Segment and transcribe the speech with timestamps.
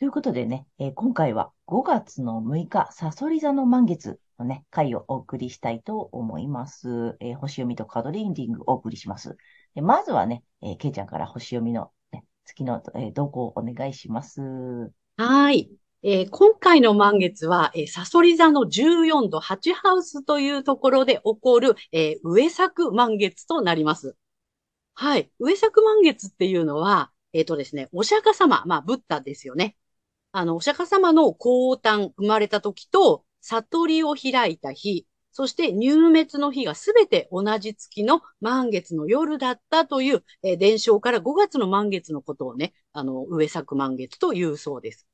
[0.00, 7.18] ということでね、えー、今回は5月の6日、サソリ座の満月のね、回をお送りしたいと思います。
[7.20, 9.36] えー、星読みとカードリーディングをお送りします。
[9.74, 14.40] でまずはね、えー、ケイちゃんから星読みの、ね、月の、えー、動向をお願いします。
[15.18, 15.70] はい。
[16.02, 24.16] えー、今回の満月は、えー、サソリ座の14度8ハウスというところで起こる、えー、上作満月となります。
[24.94, 25.30] はい。
[25.38, 29.76] 上作満月っていうのは、えっ、ー、とですね、お釈迦様、まあ、ブッダですよね。
[30.32, 45.06] あの、お釈迦様の降誕、生まれた時と、悟りを開いた日、そして入滅の日がすべて同じ月の満月の夜だったという、えー、伝承から5月の満月のことをね、あの、上作満月というそうです。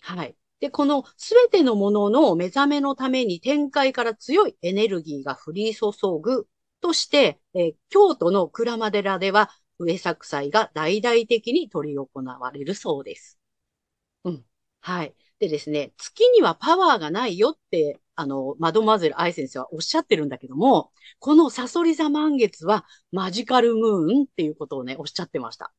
[0.00, 0.36] はい。
[0.60, 6.48] で、このすべてのものの目覚めのために天界から強いエネルギーが降り注ぐ
[6.80, 13.35] として、えー、京都の鞍馬寺では上作祭が大々的に取り行われるそうです。
[14.26, 14.44] うん。
[14.80, 15.14] はい。
[15.38, 25.72] でですね、月にはパワーがないよって、あの、マドマゼル愛先生はおっしゃってるんだけども、このサソリ座満月はマジカルムーンっていうことをね、おっしゃってました。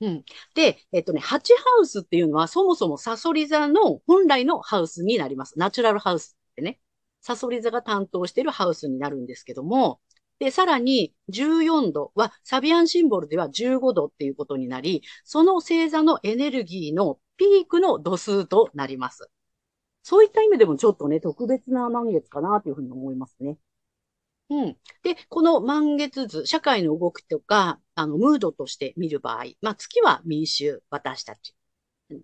[0.00, 0.24] うん。
[0.54, 5.58] で、えっとね、ハチハウスっていうのはそもそもサソリ座の本来のハウスになります。
[5.58, 6.80] ナチュラルハウスってね。
[7.20, 10.00] サソリ座が担当しているハウスになるんですけども、
[10.38, 19.30] で、さらに14度はサビアンシンボルでは15度っていうことになり、その星座のエネルギーのピークの度数となります。
[20.02, 23.58] そういった意味でもちょっとね、特別な満月かなというふうに思いますね。
[24.50, 24.76] うん。
[25.02, 31.54] で、この満月図、社会の動きとか、あの、ムードとして見る場合、まあ、月は民衆、私たち。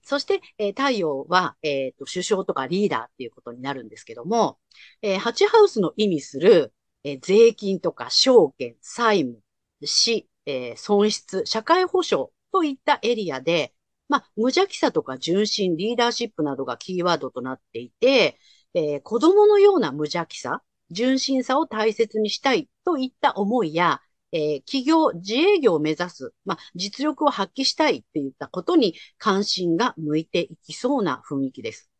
[0.02, 4.58] そして、えー、太陽は、えっ、ー、と、首相とかリーダーっていうことになるんですけども、
[5.02, 6.72] えー、ハチハウスの意味する、
[7.04, 9.42] えー、税金とか証券、債務、
[9.84, 13.75] 死、えー、損失、社会保障といったエリアで、
[14.09, 18.38] まあ、無邪気さとか純真、リーダーシップなどがキーワードとなっていて、
[18.75, 24.00] えー、子供のような無邪気さ、純真さを大切にしたいといった思いや、
[24.32, 31.91] えー、企業、自営業を目指す、まあ、実力を発揮したいっていったことに関心が向いていきそうな雰囲気です。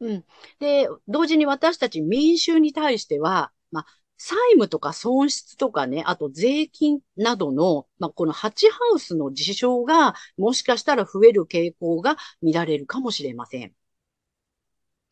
[0.00, 0.24] うん。
[0.58, 3.86] で、同時に私たち民衆に対しては、まあ、
[4.24, 13.74] 債務とか損失とかね、あと税金などの、まあ、このハチハウスの事象が、もしかしたら増える傾向が見られるかもしれません。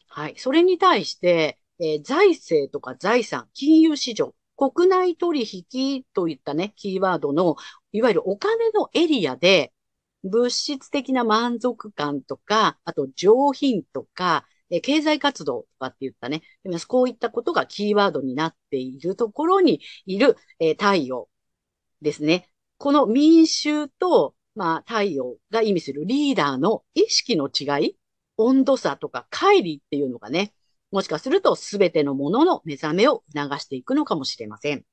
[0.07, 0.35] はい。
[0.37, 7.57] それに対して、えー、財政とか財産、金融市場、国内取引といったね、キーワードの、
[7.91, 9.73] いわゆるお金のエリアで、
[10.23, 16.43] 物質的な満足感とか、あと上品とか、え経済活動とかって言ったね、
[16.89, 21.29] こういったことがキーワードになっているところにいる、え太陽
[22.03, 22.49] ですね。
[22.79, 27.97] この民衆と、まあ、太陽が意味するリーダーの意識の違い、
[28.37, 30.55] 温度差とか乖離っていうのがね、
[30.91, 34.85] もしかすると全てのものの目覚めを促していくのかもしれません。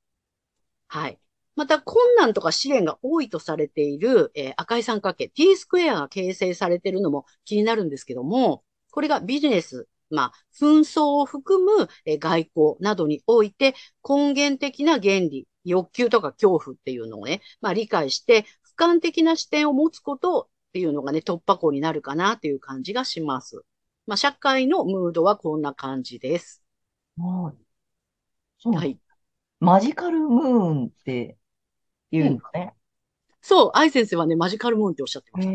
[0.88, 1.19] はい。
[1.55, 8.63] また、困難とか試練が多いとされている、えー、赤い三角形、T スクエアが形成されているのも気になるんですけども、
[8.97, 11.87] これがビジネス、まあ、紛争を含む
[12.17, 23.61] 外交などにおいて根源的な原理、欲求とか恐怖っていうのをね、まあ理解して、俯瞰的な視点を持つことっていうのがね、突破口になるかなという感じがします。
[24.07, 26.63] まあ、社会のムードはこんな感じです。
[27.19, 27.63] はい。
[28.57, 28.73] そう。
[28.73, 28.97] はい。
[29.59, 31.38] マジカルムーンって
[32.09, 32.73] 言うんだね。
[33.43, 35.53] そう、愛先生はね、マジカルムーンっておっしゃってました。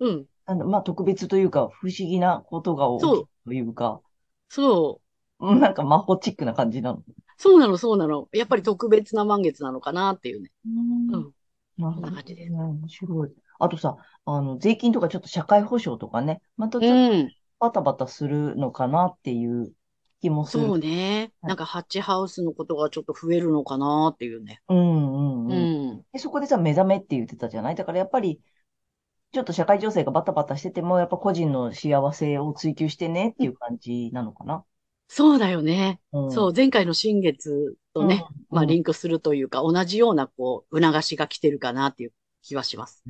[0.00, 0.26] うん。
[0.48, 4.00] あの、まあ、特別というか、不思議なことが起きるというか、
[4.48, 5.00] そ
[5.40, 5.54] う。
[5.56, 7.02] なんか魔法チックな感じなの。
[7.36, 8.28] そうなの、そうなの。
[8.32, 10.50] やっぱり特別な満月なのかなっていうね。
[10.66, 11.12] うん。
[11.12, 11.34] うん。
[11.76, 12.10] なるほど。
[12.10, 12.52] 感じです。
[12.52, 13.32] 面白い。
[13.60, 17.28] あとさ、あの、税金とかちょっと社会保障とかね、またちょっと
[17.60, 19.72] バタバタするのかなっていう
[20.20, 20.64] 気もする。
[20.64, 21.32] そうね。
[21.42, 24.60] はいなんかハッチハウスのことがちょっと増えるのかなっていうね。
[24.68, 25.92] うんうんううん。
[25.98, 26.04] ん。
[26.12, 27.74] で、そこでさ、目覚めって言ってたじゃない？
[27.74, 28.40] だからやっぱり、
[29.32, 34.64] ちょっと社会情勢がバタバタしてても、やっぱ個人の幸せを追求してねっていう感じなのかな。
[35.08, 36.00] そうだよね。
[36.12, 36.32] うん。
[36.32, 43.02] そう、前回の新月とね、まあうんリンクするというか、同じようなこう、促しが来てるかなっていう気はします。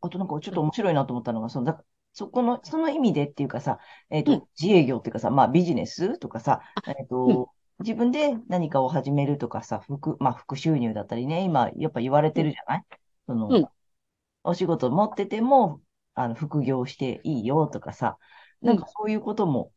[0.00, 1.82] あとなんかちょっと面白いなと思ったのが、その、だ
[2.12, 3.78] そこの、その意味でっていうかさ、
[4.10, 7.50] えっうんと、自営業っていうかさ、まあビジネスとかさ、えっと、
[7.80, 12.84] 自分で何かを始めるとかさ、副、まあ副収入だったりね、今やっぱ言われてるじゃない？
[13.26, 13.68] そのうん、
[14.46, 15.82] お仕事持ってても、
[16.14, 18.18] あの、副業していいよとかさ、
[18.62, 19.72] なんかそういうことも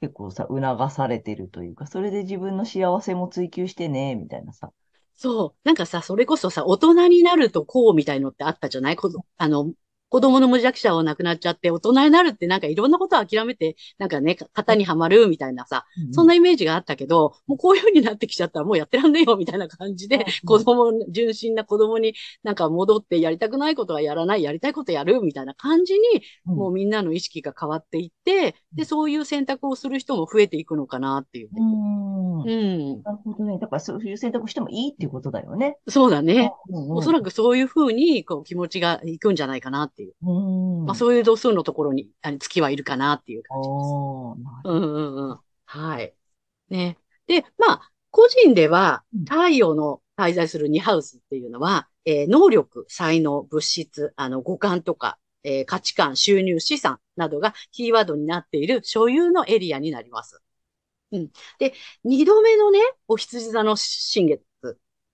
[0.00, 4.72] 結構さ、促されてるというか、それで自分の幸せも追求してね、みたいなさ。
[5.14, 5.60] そう。
[5.64, 8.96] なんかさ、それこそさ、大人になるとこうみたいのってあったじゃない？
[8.96, 9.72] こどあの、
[10.08, 26.00] 子供の無弱者は亡くなっちゃって、大人になるってなんかいろんなことを諦めて、なんかね、型にはまるみたいなさ、そんな、なイメージがあったけど、もうこういう風になってきちゃったらもうやってらんねえよみたいな感じで、子供、純真な子供になんか戻ってやりたくないことはやらない、やりたいことやるみたいな感じに、
[26.46, 31.60] うんもうみんなの意識が変わっていって、で、そういう選択をする人も増えていくのかなっていうね。
[31.60, 32.35] うん。
[32.44, 33.02] うん。
[33.02, 33.58] なるほどね。
[33.58, 35.78] だからそういう選択してもいいっていうことだよね。
[35.88, 36.52] そうだね。
[36.70, 37.24] おそらく。
[37.24, 40.14] くそういう風に、こう、気持ちがいくんじゃないかなっていう。
[40.22, 40.86] うん。
[40.86, 43.94] まあ、そういう度数のところに、あの月はいるかなっていう感じです。
[44.64, 45.38] うんうんうん。
[45.64, 46.14] はい。
[46.70, 46.98] ね。
[47.26, 60.40] で、まあ、個人ではうん、太陽の滞在する2ハウスっていうのは、えー能力、才能、物質、あの、五感とか、えー価値観、収入、資産などがキーワードになっている所有のエリアになります。
[61.12, 61.30] うん。
[61.58, 61.74] で、
[62.04, 64.42] 二度目のね、お羊座の新月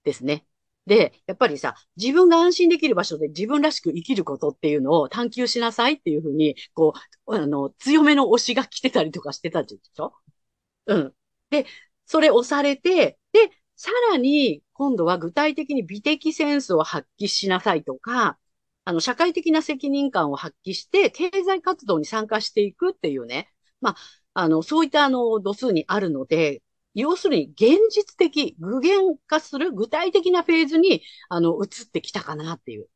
[0.04, 0.46] ですね。
[0.86, 6.94] で、やっぱりさ、自分が安心できる場所で自分らしく生きることっていうのを探求しなさいっていうふうに、こ
[7.26, 10.14] う、あの、強めの推しが来てたりとかしてたでしょ？
[10.86, 11.14] うん。
[11.50, 11.66] で、
[12.06, 18.38] それ押されて、で、さらに、今度は具体的に美的センスを発揮しなさいとか、
[18.84, 23.52] あの、社会的な責任感を発揮して、経済活動に参加していくっていうね。
[23.80, 23.96] まあ、
[24.34, 26.62] あの、そういったあの、度数にあるので、
[26.94, 32.88] 要するに現実的、具現化する具体的なフェーズに、あの、移ってきたかなっていう。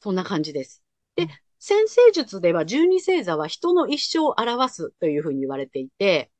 [0.00, 0.82] そんな感じです。
[1.16, 6.30] で、先生術では十二星座は人の一生を表すというふうに言われていて、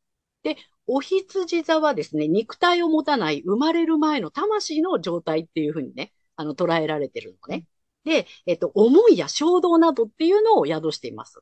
[0.43, 0.56] で、
[0.87, 7.67] お羊座はですね、肉体を持たない生まれる前の魂の状態っていうふうにね、あの、捉えられてるのね。
[8.05, 11.41] で、えっと、思いや衝動などっていうのを宿しています。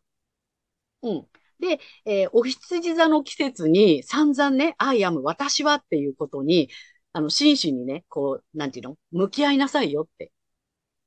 [1.02, 1.28] うん。
[1.62, 6.68] で、えーお羊座の季節に散々ね、I am 私はっていうことに、
[7.12, 8.96] あの、真摯にね、こう、なんていうの？
[9.12, 10.32] 向き合いなさいよって。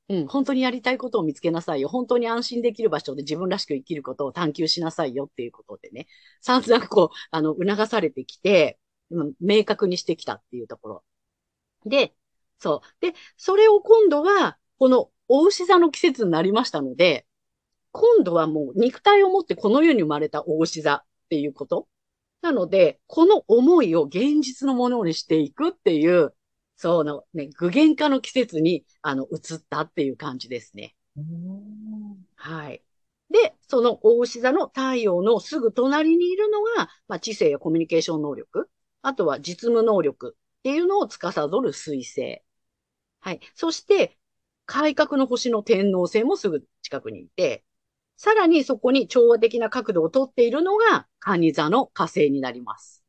[0.07, 1.90] うん、本当にやりたいことを見つけなさいよ。
[1.90, 6.07] 本当に安心できる場所で自分らしく生きることを探求しなさいよっていうことでね、
[6.42, 8.80] 散々こう、あの、促されてきて、
[9.12, 11.04] うん明確にしてきたっていうところ。
[11.86, 12.13] で、
[12.60, 12.88] そう。
[13.02, 17.25] で、それを今度は、この、お牛座の季節になりましたので、
[17.97, 21.88] 今度はもう肉体を持ってこの世に生まれたお牛座っていうこと。
[22.42, 26.33] なので、この思いを現実のものにしていくっていう、
[26.75, 30.94] そのね、具現化の季節に、あの、移ったっていう感じですね。
[32.36, 32.83] はい。
[33.30, 38.69] で、その大牛座の太陽のすぐ隣にいるのが、まあ、知性やコミュニケーション能力、
[39.03, 42.42] あとは実務能力っていうのを司る水星。
[43.21, 43.40] はい。
[43.54, 44.18] そして、
[44.66, 47.64] 改革の星の天皇星もすぐ近くにいて、
[48.18, 53.04] さらにそこに調和的な角度をとっているのが、蟹座の火星になります。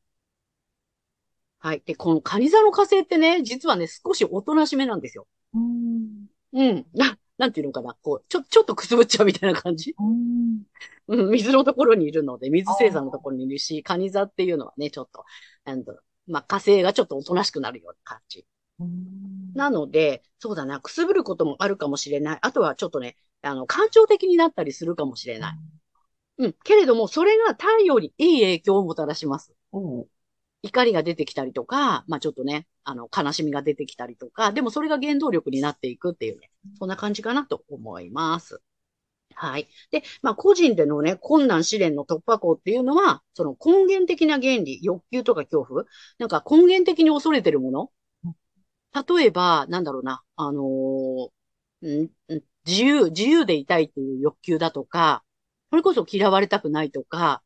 [1.59, 1.81] はい。
[1.85, 5.27] で、この蟹座の火星ってね、実はね、少しおとなしめなんですよ。
[5.53, 6.85] うんうん。
[6.93, 7.95] な、なんていうのかな。
[8.01, 9.95] こう、ちょ、ちょっとくすぶっちゃうみたいな感じ。
[9.97, 10.63] うん
[11.07, 15.23] うん、水のところにいるので、水星座のところにいるし、蟹座っていうのはね、ちょっと、
[15.63, 18.45] なんだろうまあ、火星がちょっとおとなしくなるような感じ。
[18.79, 19.17] うん
[19.55, 22.39] なので、そうだな、くすぶることもあるかもしれない。
[22.41, 25.55] あとはちょっとね、あの、感情的になったりするかもしれない。
[26.39, 26.53] うん。
[26.63, 29.53] けれども、それが太陽にいい影響をもたらします。
[29.71, 30.09] おう
[30.63, 38.61] 怒りが出てきたりとか、まあちょっとね、あの、悲しみが出てきたりとか、でもそれが原動力になっていくっていうね、そんな感じかなと思います。
[39.35, 39.67] はい。
[39.91, 45.85] で、まあ個人でのね、困難試練の突破口っていうのは、その根源的な原理、欲求とか恐怖、
[46.19, 47.91] なんか根源的に恐れてるもの。
[48.93, 55.23] 例えば、なんだろうな、あのーんん自由、自由でいたいっていう欲求だとか、
[55.69, 57.41] それこそ嫌われたくないとか、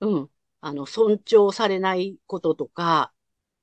[0.00, 0.30] うん。
[0.60, 3.12] あの、尊重されないこととか、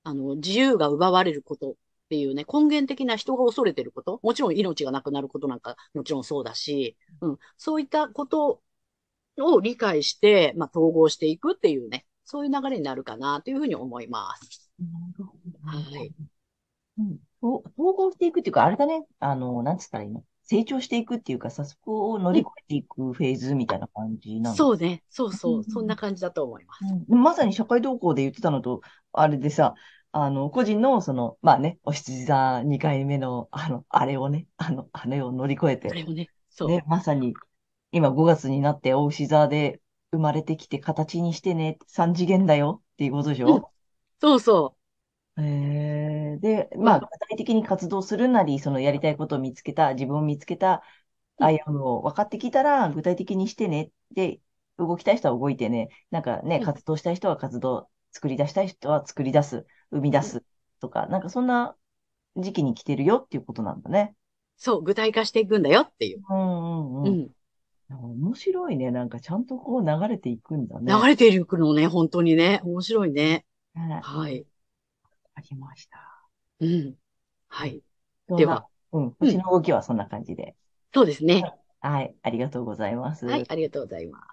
[0.03, 1.75] あの、自由が奪われることっ
[2.09, 8.61] ていうね、根源的な人が恐れてること、もちろん命がなくなることなんか、もちろんそうだし、うん、そういったこと
[9.37, 14.69] を理解して、まあ、統合していくっていうね、そういう流れになるかなというふうに思います。
[14.79, 14.85] な
[15.17, 15.67] るほど。
[15.67, 16.13] はい。
[16.99, 17.17] うん。
[17.41, 19.05] と統合していくっていうか、あれだね。
[19.19, 20.23] あの、なんつったらいいの？
[20.49, 24.57] 成長していくっていうかさ、そこを乗り越えていくフェーズみたいな感じなの。
[24.57, 25.03] そうね。
[25.09, 25.63] そううんそう。
[25.63, 26.95] そんな感じだと思います。
[27.09, 29.75] うんまさに社会動向で言ってたのと、あれでさ、
[30.11, 36.77] あの、個人の、その、まあね、お羊座2回目の、あの、あれをね、あの、あれを乗り越えて、あれもね、そう。
[36.77, 37.33] ね、まさに、
[37.91, 43.71] 今5月になって、お牛座で生まれてきて形にしてね、3次元だよっていうことでしうんょ
[44.21, 44.77] そうそ
[45.39, 50.83] えー、で、まあ、うん具体的に活動するなり、そのやりたいことを見つけた、自分を見つけた、
[51.39, 53.91] うんアイアムを分かってきたら、具体的にしてね。
[54.11, 54.41] で、
[54.77, 55.89] 動きたい人は動いてね。
[56.11, 60.43] なんかね、うん活動したい人は活動、作り出したい人は作り出す、生み出す
[60.81, 61.77] とか、なんかそんな
[62.35, 64.15] 時期に来てるよっていうことなんだね。
[64.57, 64.61] う。
[64.61, 64.83] そう。
[64.83, 66.23] 具体化していくんだよっていう。
[66.29, 67.13] うんうんうん。
[67.13, 67.31] うん。
[67.89, 68.91] 面白いね。
[68.91, 70.93] なんかちゃんとこう流れていくんだね。
[70.93, 72.61] 流れていくのね、本当にね。
[72.63, 73.45] 面白いね。
[73.75, 74.45] ねはい。
[75.39, 75.97] ありました。
[76.59, 76.95] うん。
[77.47, 77.81] はい。
[78.37, 80.55] では、うん、星の動きはそんな感じで。
[80.93, 81.43] そうですね。
[81.79, 83.25] はい、ありがとうございます。
[83.25, 84.23] はい、ありがとうございます。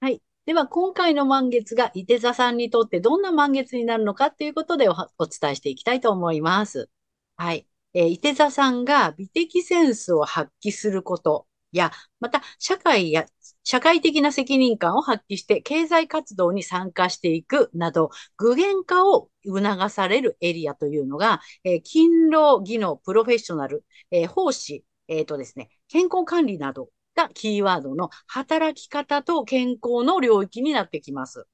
[0.00, 0.22] はい。
[0.46, 6.88] では、今回の満月が、伊手座さんにとってどんな満月になるのかということでおはお伝えしていきたいと思います。
[7.36, 7.66] はい。
[7.94, 13.26] えー、伊手座さんが美的センスを発揮することや、また、社会や、
[13.68, 18.08] 社会的な責任感を発揮して経済活動に参加していくなど、
[18.38, 31.46] 具現化を促されるエリアというのが、えー勤労、技能、プロフェッショナル、えー奉仕、えっとですね、健康管理などがキーワードの働き方と健康の領域になってきます。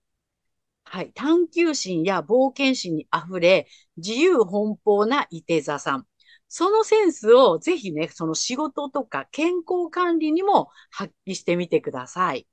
[0.85, 1.13] はい。
[1.15, 3.67] 探求心や冒険心に溢れ、
[3.97, 6.07] 自由奔放な伊手座さん。
[6.57, 12.47] そのセンスをぜひね、その仕事とか健康管理にも発揮してみてください。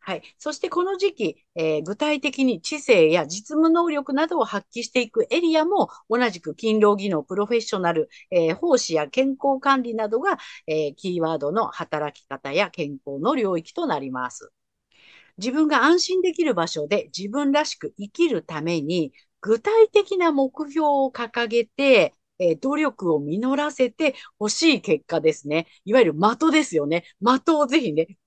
[0.00, 0.22] はい。
[0.38, 14.52] そしてこの時期、えー具体的に知性や実務能力などを発揮していくエリアも同じく勤労技能、プロフェッショナル、えー奉仕や健康管理などが、えーキーワードの働き方や健康の領域となります。
[15.38, 25.66] 自分が安心できる場所で自分らしく生きるために具体的な目標を掲げて、え努力を実らせて欲しい結果ですね。
[25.84, 27.04] いわゆる的ですよね。
[27.20, 28.18] 的をぜひね、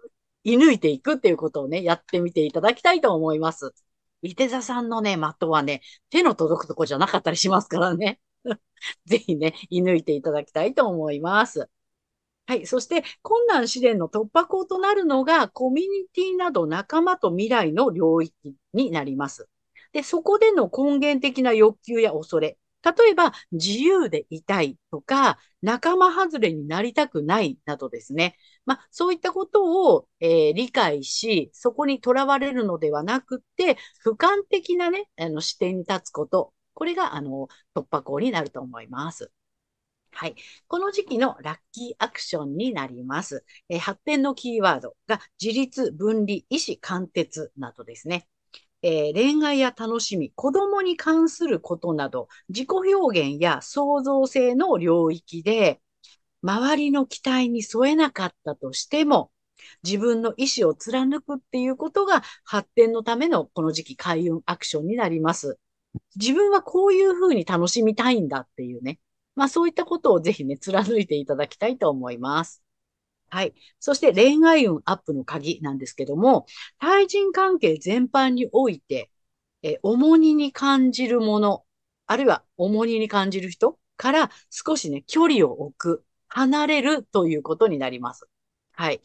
[0.44, 3.74] 射抜いていくっていうことをね、やってみていただきたいと思います。
[4.22, 8.20] 伊手座さんのね、的はね、手の届くとこじゃなかったりしますからね。
[9.06, 11.70] ぜひね、射抜いていただきたいと思います。
[12.46, 12.66] はい。
[12.66, 19.50] そして、困難試練の突破口となるのが、コミュニティなど仲間と未来の領域になります。
[19.92, 22.58] で、そこでの根源的な欲求や恐れ。
[22.84, 28.38] 例えば、自由でいたいとか、仲間外れになりたくないなどですね。
[28.66, 36.54] まあ、そういったことを、えー理解し、そこにとらわれるのではなくて、俯瞰的なね、あの視点に立つこと。
[36.74, 39.32] これが、あの、突破口になると思います。
[40.12, 40.36] はい。
[40.68, 43.46] この時期のラッキーアクションになります。
[43.70, 48.28] えー発展のキーワードが自立、分離、意思、貫徹などですね。
[48.82, 55.82] えー恋愛や楽しみ、子供に関することなど、自己表現や創造性の領域で、
[56.42, 59.32] 周りの期待に添えなかったとしても、
[59.84, 65.60] 自分の意思を貫くっていうことが発展のためのこの時期開運アクションになります。
[66.16, 69.00] 自分はこういうふうに楽しみたいんだっていうね。
[69.36, 72.64] まあそういったことをぜひね、貫いていただきたいと思います。
[73.30, 73.54] はい。
[73.80, 76.46] そして恋愛運アップの鍵なんですけども、
[76.80, 79.12] 対人関係全般において、
[79.64, 81.66] え重荷に感じるもの、
[82.06, 88.28] あるいは重荷に感じる人から少しね、距離を置く、離れるということになります。
[88.74, 89.02] はい。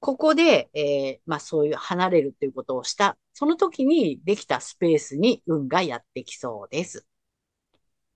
[0.00, 7.06] ここで、えーまあそういう離れるっていうことをした、その時にできたスペースに運がやってきそうです。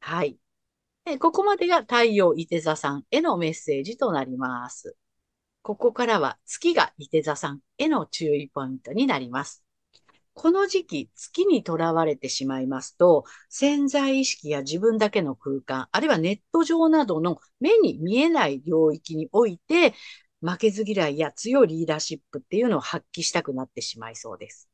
[0.01, 0.39] はい。
[1.21, 4.97] ここまでが太陽伊手座さんへのメッセージとなります。
[5.63, 9.65] ここからは月が伊手座さんへの注意ポイントになります。
[10.33, 19.93] この時期、月にとらわれてしまいますと、潜在意識や自分だけの空間、あるいはネット上などの目に見えない領域において、
[20.41, 24.71] 負けず嫌いや強いリーダーシップっていうのを発揮したくなってしまいそうです。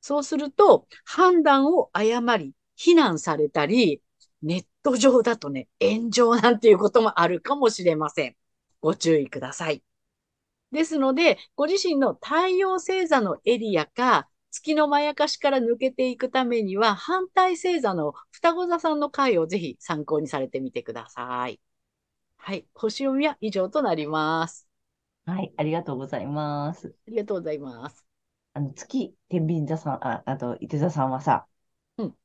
[0.00, 4.02] そうすると、判断を誤り、非難されたり、
[4.42, 8.36] ネット上だとね、炎上なんていうこともあるかもしれません。
[8.80, 9.82] ご注意ください。
[10.72, 21.60] ですので、ご自身の太陽星座のエリアか、月のまやかしから抜けていくためには、反対星座の双子座さんの回をぜひ参考にされてみてください。
[22.38, 22.66] はい。
[22.74, 24.68] 星読みは以上となります。
[25.24, 26.94] はい、ありがとうございます。
[27.06, 28.04] ありがとうございます。
[28.54, 31.46] あの、月、天秤座さん、あ、あと、伊手座さんはさ、
[31.96, 32.16] うん。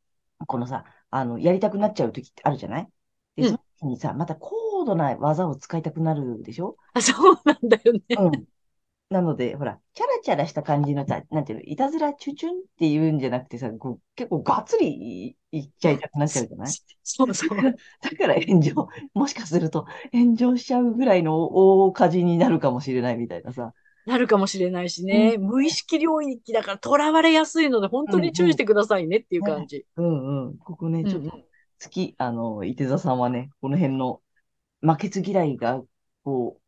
[0.48, 2.92] このさ、あの、やりたくなっちゃう時ってあるじゃない？
[3.36, 4.50] で、うんその時にさ、また高
[4.88, 6.76] 度な技を使いたくなるでしょ？
[6.94, 8.02] あ、そうなんだよね。
[8.18, 8.46] うん。
[9.10, 16.74] なので、ほら、チャラチャラした感じのさ、なんていうの、いたずらチュチュンって言うんじゃなくてさ、こう結構がっつりいいっちゃいたくなっちゃうじゃない？
[17.04, 17.50] そうそう。
[18.02, 21.38] だから炎上、もしかすると炎上しちゃうぐらいの
[21.86, 23.74] 大火事になるかもしれないみたいなさ。
[24.06, 25.36] なるかもしれないしね。
[25.38, 29.86] うん無意識領域だから囚われやすいので、本当に注意してくださいねっていう感じ。
[29.96, 30.58] うんうん。
[30.58, 34.22] ここね、うんちょっと好き、あの、伊手座さんはね、この辺の
[34.82, 35.84] 負けず嫌いが、
[36.24, 36.62] こ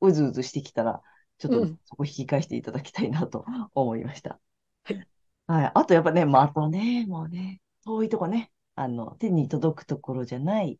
[0.00, 1.02] う、うずうずしてきたら、
[1.38, 4.40] ちょっとうんそこ引き返していただきたいなと 思いました。
[4.84, 5.06] はい。
[5.46, 5.72] はい。
[5.74, 10.78] あとやっぱね、まあ、あとね、もうね、遠いとこね、あの、手に届くところじゃない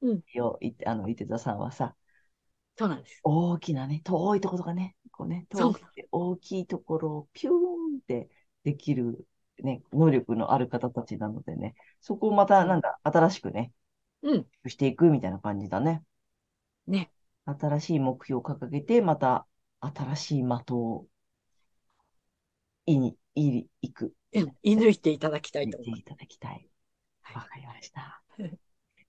[0.00, 1.94] うんよ、いあの、伊手座さんはさ、
[2.78, 3.22] そうなんです。
[3.22, 8.30] 大きなね、遠いところとかね、こうね、遠くて大きいところをピューンって
[8.64, 9.26] できる、
[9.62, 13.72] ね、能力のある方たちなのでね、そこをまたなんだ、新しくね、
[14.22, 14.46] うん。
[14.68, 16.02] していくみたいな感じだね。
[16.86, 17.10] ね。
[17.46, 19.46] 新しい目標を掲げて、また
[19.80, 21.06] 新しい的を、
[22.86, 26.00] いに、いり、いく、うん射抜いていただきたいと思います。
[26.00, 26.68] いただきたい。
[27.22, 28.22] はいわかりました。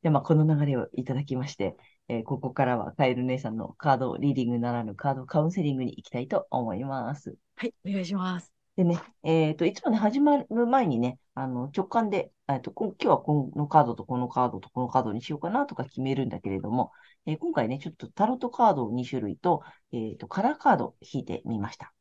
[0.01, 1.75] で、まあ、この流れをいただきまして、
[2.07, 7.37] えーここからはカエル姉さんのカードリーディングならぬカードカウンセリングに行きたいと思います。
[7.55, 8.58] はい、お願いします。
[8.79, 16.93] でね、えっと、いつもね、始まる前にね、あの、直感で、えっと、今日はこのカードとこのカードとこのカードにしようかなとか決めるんだけれども、
[17.25, 21.93] えー今回ね、ちょっとタロットカードを2種類と、えっと、カラーカード引いてみました。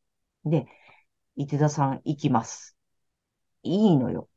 [0.45, 0.67] で、
[1.37, 2.77] 伊手田さん行きます。
[3.65, 4.29] いいのよ。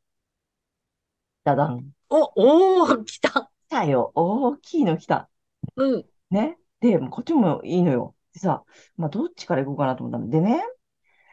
[1.44, 1.92] ダダン。
[2.10, 3.30] お、おー、来た。
[3.68, 4.12] 来たよ。
[4.16, 5.30] 大きいの来た。
[5.76, 6.06] うん。
[6.30, 6.58] ね。
[6.80, 8.16] で、こっちもいいのよ。
[8.34, 8.64] でさ、
[8.98, 10.30] まあ、どっちから行こうかなと思ったの。
[10.30, 10.64] でね、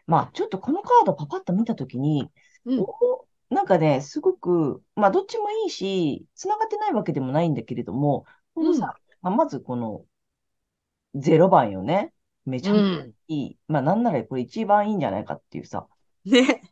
[0.09, 2.33] まあ、ちょっとこのカードパパッと見たときに、
[2.65, 2.81] うん。
[2.81, 10.05] おなんかね、すごく、まあ、どっちもいいし、繋がってないわけでもないんだけれども、このさ、まあ、まずこの
[11.15, 12.13] 0番よね。
[12.47, 13.15] めちゃめちゃうん。
[13.29, 13.59] いい。
[13.69, 15.89] まあ、なんならこれ一番いいんじゃないかっていうさ、
[16.25, 16.63] ね。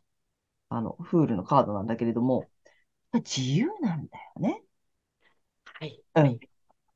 [0.69, 2.49] あの、フールのカードなんだけれども、
[3.11, 4.63] まあ自由なんだよね。
[5.65, 6.01] はい。
[6.15, 6.39] うん。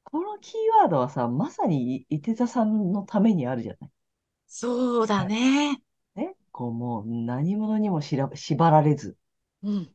[0.03, 3.91] このキーワードはさ、まさにいて座さんのためにあるじゃない。
[4.47, 5.81] そうだね。
[6.51, 6.63] ね。
[6.63, 9.17] こう、もう何者にもしら縛られず、
[9.63, 9.91] うん。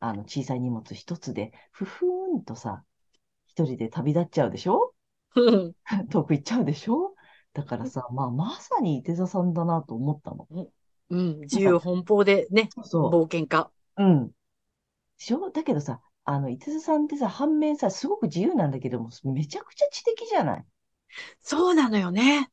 [0.00, 2.84] あの、小さい荷物一つで、ふふーんとさ、
[3.46, 4.94] 一人で旅立っちゃうでしょ？
[5.34, 5.74] うん。
[6.10, 7.14] 遠く行っちゃうでしょ？
[7.52, 10.46] だからさ、まあ、まさに伊手座さんだなと思ったの。
[11.10, 11.40] うん。
[11.40, 13.70] 自由奔放でね、そ冒険家。
[13.96, 14.04] う。
[14.04, 14.28] うん。
[14.28, 14.32] で
[15.18, 15.50] しょ？
[15.50, 20.64] だけどさ、あの、伊手座さんってさ、反面さ、すごく自由なんだけども、めちゃくちゃ知的じゃない？
[21.40, 22.50] そうなのよね。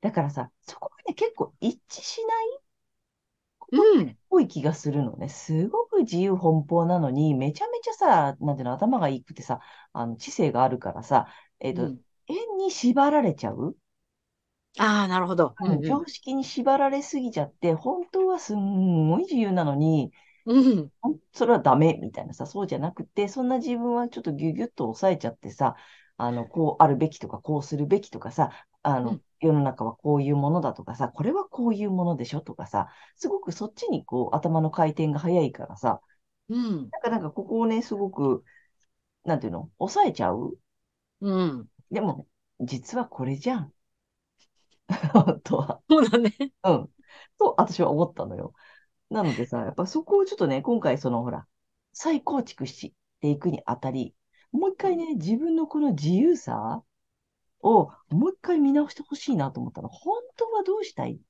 [0.00, 2.60] だからさ、そこがね、結構一致しない？
[3.72, 4.18] うん。
[4.30, 5.28] 多い気がするのね。
[5.28, 9.60] すごく自由奔放なのに、めちゃめちゃさ、なんていうの、頭がいいくてさ、
[9.92, 11.28] あの、知性があるからさ、
[11.60, 13.76] えっと、うん円に縛られちゃう？
[14.78, 15.54] ああ、なるほど。
[15.60, 20.12] うん常識に縛られすぎちゃって、本当はすんごい自由なのに、
[20.46, 20.90] うん。
[21.32, 25.76] それはダメみたいなさ、そうじゃなくて、そんな自分はちょっとギュギュッと抑えちゃってさ、
[26.16, 28.50] あの、こうあるべきとか、こうするべきとかさ、
[28.82, 36.00] あの、うん世の中はこういうものだとかさ、これはこういうものでしょとかさ、すごくそっちにこう頭の回転が早いからさ、
[36.48, 36.88] うん。
[36.90, 38.44] なんかなんかここをね、すごく、
[39.24, 40.58] なんていうの、抑えちゃう？
[41.20, 41.68] うん。
[41.90, 42.26] でも、
[42.60, 43.72] 実はこれじゃん。
[45.12, 45.82] 本当は。
[45.88, 46.34] そうだね。
[46.64, 46.90] うん。
[47.38, 48.54] と、私は思ったのよ。
[49.10, 51.46] なのでさ、やっぱそこをちょっとね、今回そのほら、
[51.92, 54.14] 再構築していくにあたり、
[54.52, 56.82] もう一回ね、自分のこの自由さ
[57.62, 59.88] をもう一回見直してほしいなと思ったの。
[59.88, 61.20] 本当はどうしたい？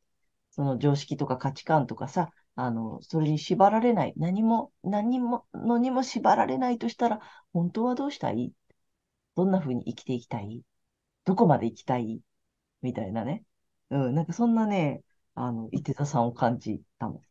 [0.51, 4.15] その常識とか価値観とかさ、あの、それに縛られない。
[4.17, 7.21] 何も、何も、のにも縛られないとしたら、
[7.53, 8.53] 本当はどうしたい？
[9.37, 10.63] どんな風に生きていきたい？
[11.25, 12.21] どこまで行きたい？
[12.83, 13.45] みたいなね。
[13.91, 15.03] うん、なんかそんなね、
[15.35, 17.23] あの、伊手座さんを感じたの。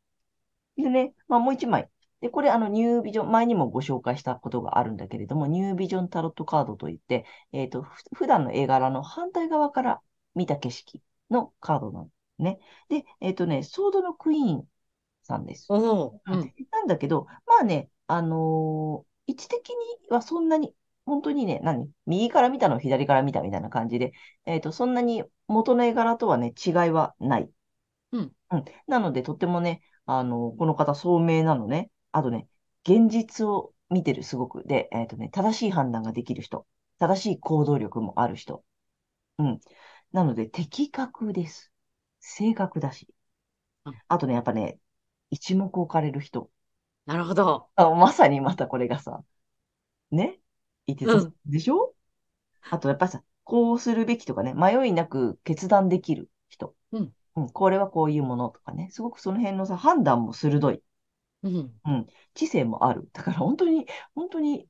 [0.78, 1.90] でね、まあもう一枚。
[2.22, 10.02] で、これあの、ニュービジョン、前にもご紹介したことがあるんだけれども、ニュービジョンタロットカードといって、えっと、ふ普段の絵柄の反対側から
[10.34, 12.60] 見た景色のカードなのね。
[12.90, 14.68] で、えっとね、ソードのクイーン
[15.24, 15.68] さんです。
[16.26, 16.54] うん。
[16.72, 19.76] なんだけど、まあね、あのー位置的に
[20.10, 20.74] はそんなに、
[21.06, 21.92] 本当にね、何？
[22.06, 24.14] 右から見たのを左から見たみたいな感じで、
[24.46, 27.50] えっと、そんなに元の絵柄とはね、違いはない。
[28.14, 28.32] うん。
[28.52, 28.66] うん。
[28.88, 31.92] なので、とってもね、あのこの方、聡明なのね。
[32.18, 32.48] あとね、
[32.84, 34.64] 現実を見てる、すごく。
[34.66, 36.66] で、えっとね、正しい判断ができる人。
[36.98, 38.64] 正しい行動力もある人。
[39.38, 39.60] うん。
[40.14, 41.72] なので、的確です。
[42.20, 43.08] 正確だし。
[43.86, 44.80] うんあとね、やっぱね、
[45.30, 46.50] 一目置かれる人。
[47.06, 47.70] なるほど。
[47.76, 49.24] あまさにまたこれがさ、
[50.10, 50.40] ね、
[50.88, 51.94] いて座うんでしょ？
[52.72, 56.74] あとやっぱさ、こうするべきとかね、迷いなく決断できる人。
[56.94, 57.14] うん。
[57.36, 60.82] うん、これはこういうものとかね、すごくその辺のさ、判断も鋭い。
[61.44, 62.08] うん。
[62.34, 63.10] 知性もある。
[63.14, 64.68] だから本当に、本当に、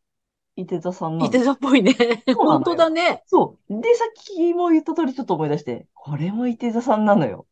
[0.55, 1.93] いて座さんなんだいて座っぽいね。
[2.35, 3.23] 本当だね。
[3.27, 3.81] そう。
[3.81, 7.45] で、さっきも言った通りちょっと思い出して、これもいて座さんなのよ。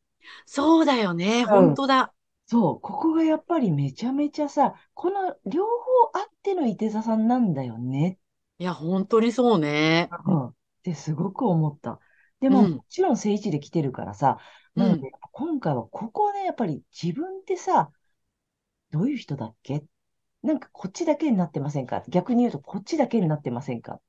[0.45, 1.43] そうだよね。
[1.43, 2.13] ん本当だ。
[2.47, 2.79] そう。
[2.79, 8.17] ここがやっぱりめちゃめちゃさ、この両方あってのいて座さんなんだよね。
[8.57, 10.09] いや、本当にそうね。
[10.25, 10.45] うん。
[10.47, 11.99] ってすごく思った。
[12.39, 14.39] でも、うんもちろん正位置で来てるからさ、
[14.75, 17.91] なので、今回はここね、やっぱり自分ってさ、
[18.91, 19.83] どういう人だっけ？
[20.43, 22.03] なんかこっちだけになってませんか？
[22.07, 23.93] 逆に言うとこっちだけになってませんか？
[23.93, 24.01] っ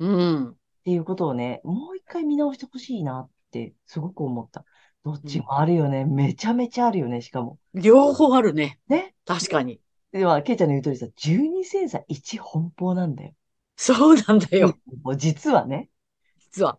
[0.00, 0.56] うん。
[0.84, 4.64] ていうことをね、もう一回見直してほしいなってすごく思った。
[5.04, 6.04] どっちもあるよね。
[6.04, 7.58] めちゃめちゃあるよね、しかも。
[7.74, 8.80] 両方あるね。
[8.88, 9.14] ね？
[9.24, 9.80] 確かに。
[10.12, 13.32] では、ケイちゃんの言う通りさ、12星座1奔放なんだよ。
[13.76, 14.76] そうなんだよ。
[15.02, 15.90] もう実はね、
[16.38, 16.78] 実は。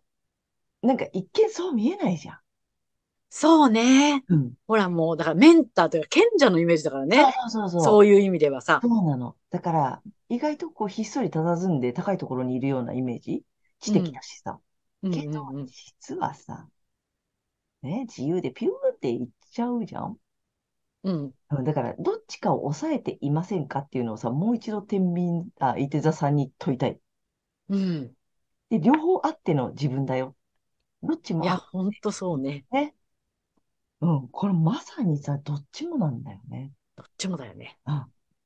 [0.82, 2.40] なんか一見そう見えないじゃん。
[3.30, 4.24] そうね。
[4.30, 4.54] うん。
[4.68, 7.34] ほらもう、だからメンターというか賢者のイメージだからね。
[7.48, 7.82] そうそうそう。
[7.82, 8.80] そういう意味ではさ。
[8.82, 9.36] そうなの。
[9.50, 13.44] だから、意外とこうひっそり佇んで高いところにいるようなイメージ？
[13.80, 14.60] 知的だしさ。
[15.04, 16.68] うんけど、うんうん実はさ、
[17.84, 20.18] ね、自由でピューっていっちゃうじゃん？
[21.04, 21.34] うん。
[21.52, 27.00] うんだから、どっちかを抑えていませんかっていうのをさ、もう一度天秤、あ、いて座さんに問いたい。
[27.70, 28.12] うん。
[28.70, 30.36] で、両方あっての自分だよ。
[31.04, 32.66] どっちもいや、あほんとそうね。
[32.72, 32.96] ね。
[34.02, 36.72] うん、これまさにさ、どっちもなんだよね。
[36.96, 37.80] どっちもだよね。
[37.88, 38.06] うん。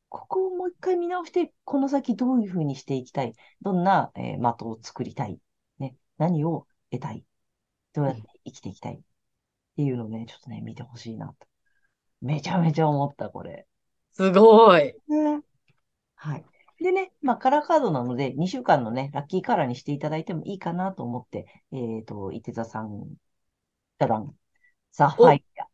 [0.09, 3.33] ここをもう一回見直して、この先どういうふうにしていきたい。
[3.61, 5.39] どんな、えー的を作りたい。
[5.79, 5.95] ね。
[6.17, 7.25] 何を得たい。
[7.93, 8.95] どうやって生きていきたい。
[8.95, 8.97] っ
[9.75, 11.47] ていうのをね、ちょっとね、見てほしいなと。
[12.21, 13.67] めちゃめちゃ思った、これ。
[14.11, 14.93] すごい。
[15.07, 15.41] ね。
[16.15, 16.45] はい。
[16.81, 23.15] でね、まあ、カラーカードなので、2週間のね、ラッキーカラーにしていただいてもいいかなと思って、えっと、伊手座さん、
[23.97, 24.35] ダダン、
[24.91, 25.65] サファイア。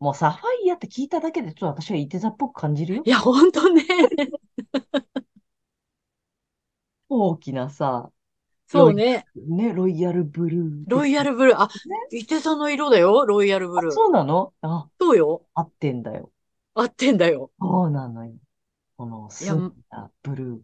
[0.00, 3.10] もうサファイアって聞いただけで、ちょっと私は伊手座っぽく感じるよい。
[3.10, 3.84] や、ほんとね。
[7.08, 8.10] 大きなさ、
[8.66, 9.24] そうね。
[9.36, 10.84] ね、ロイヤルブルー。
[10.88, 11.56] ロイヤルブルー。
[11.58, 11.68] あ、
[12.10, 13.24] 伊手座の色だよ。
[13.26, 13.94] ロイヤルブルあ、ー。
[13.94, 14.52] そうなの？
[14.62, 15.46] あ、そうよ。
[15.54, 16.30] 合ってんだよ。
[16.74, 17.50] 合ってんだよ。
[17.60, 18.32] そうなのよ。
[18.96, 20.58] この、いや澄んだブルー。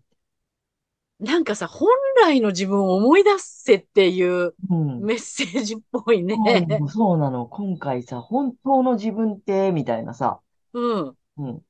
[1.21, 1.89] なんかさ、本
[2.23, 5.01] 来の自分を思い出せっていううん。
[5.03, 6.37] メッセージっぽいね。
[6.79, 7.47] そうそうなの。
[7.47, 10.41] 今回さ、本当の自分って、みたいなさ。
[10.73, 11.17] うん。
[11.37, 11.61] うん。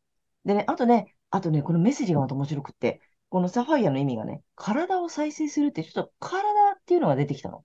[0.44, 6.38] でね、あとね、あとね、このメッセージがまた面白くって、このサファイアの意味がね、体を再生するって、ちょっと体
[6.72, 7.64] っていうのが出てきたの。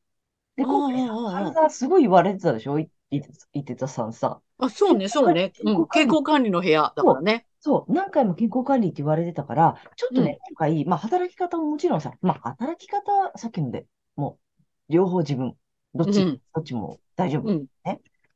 [0.55, 2.79] で、今回さ体すごい言われてたでしょ？
[2.79, 4.41] い、いて、いてたさんさ。
[4.57, 5.51] あ、そうね、そうね。
[5.63, 5.87] うん。
[5.87, 7.45] 健康管理の部屋だからね。
[7.59, 14.37] そう、何回も健康管理って言われてたから、ちょっとね、今回、まあ、働き方ももちろんさ、まあ、働き方はさっきので、も
[14.89, 15.55] う、両方自分、
[15.93, 17.49] どっち、うんどっちも大丈夫。
[17.49, 17.65] うん。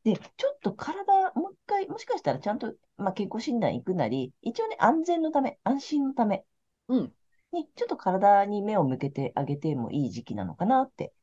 [0.03, 6.43] で、ちょっと体、もう一回、もしかしたらちゃんと、まあ、健康診断行くなり、一応ね、安全のため、安心のため
[6.87, 7.13] うん。
[7.51, 11.13] に、ちょっと体に目を向けてあげてもいい時期なのかなって、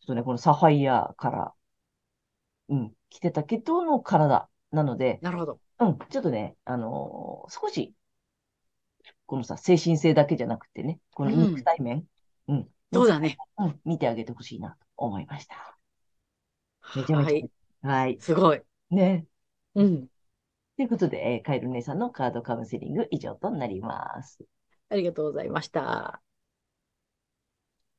[0.00, 1.54] ちょっとね、このサファイアから、
[2.68, 5.60] うん、来てたけどの体なので、なるほど。
[5.80, 7.94] うん、ちょっとね、あのー少し、
[9.26, 12.06] このさ、精神性だけじゃなくてね、このうん肉体面、
[12.48, 13.40] うん、そうだね。
[13.58, 15.78] うん、見てあげてほしいなと思いました。
[16.94, 17.48] めちゃめちはい。
[17.82, 18.62] ゃ、はい、すごい。
[18.90, 19.26] ね。
[19.74, 20.08] うん。
[20.76, 24.44] ということで、えーカエル姉さんのカードカウンセリング以上となります。
[24.88, 26.22] ありがとうございました。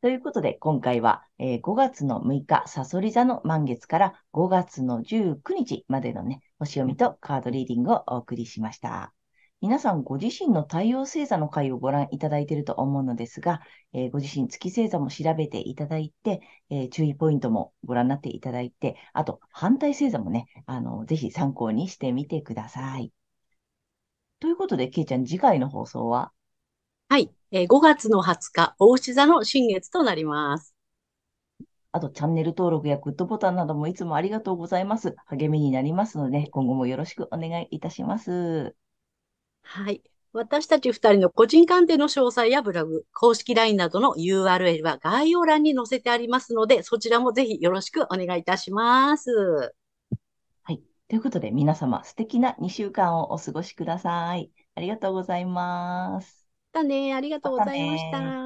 [0.01, 9.13] ということで、今回は、えー5月の6日、サソリ座の満月から5月の19日までのね、星読みとカードリーディングをお送りしました。
[9.61, 13.61] 皆さんご自身の太陽星座の回をご覧いただいていると思うのですが、
[13.93, 23.11] えーご自身月星座も調べていただいて、えー注意ポイントもご覧になっていただいて、あと反対星座もね、あの、ぜひ参考にしてみてください。
[24.39, 26.31] ということで、けいちゃん、次回の放送は？
[27.09, 27.31] はい。
[27.51, 30.75] えー5月の20日、大牛座の新月となります。
[31.91, 35.15] あと、チャンネル登録やグッドボタンなどもいつもありがとうございます。
[35.25, 38.75] 励みになりますので、今後もよろしくお願いいたします。
[39.63, 40.01] はい。
[40.33, 49.75] 私たち二人の個人鑑定の詳細やブログ、公式 LINE などの URL は概要欄に載せてありますので、そちらもぜひよろしくお願いいたします。
[50.63, 50.81] はい。
[51.07, 54.51] ということで、皆様、素敵な2週間をお過ごしください。
[54.75, 56.44] ありがとうございます。
[56.75, 57.13] たね。
[57.15, 58.37] ありがとうございました。